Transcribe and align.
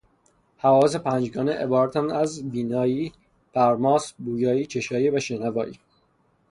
حواس 0.57 0.95
پنجگانه 0.95 1.51
عبارتند 1.53 2.11
از: 2.11 2.51
بینایی، 2.51 3.13
پرماس، 3.53 4.13
بویایی، 4.13 4.65
چشایی 4.65 5.09
و 5.09 5.19
شنوایی 5.19 5.79